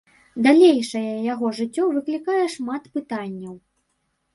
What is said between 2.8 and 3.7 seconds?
пытанняў.